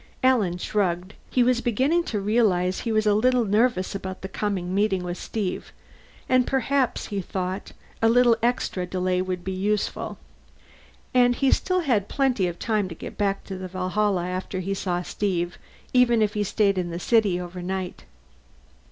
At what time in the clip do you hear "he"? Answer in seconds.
1.29-1.43, 2.79-2.91, 7.09-7.21, 11.35-11.51, 14.59-14.73, 16.33-16.43